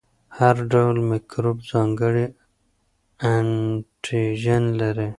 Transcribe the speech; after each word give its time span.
هر 0.37 0.55
ډول 0.71 0.95
میکروب 1.09 1.57
ځانګړی 1.71 2.25
انټيجن 3.33 4.63
لري. 4.81 5.09